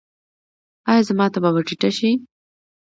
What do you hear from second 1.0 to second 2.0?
زما تبه به ټیټه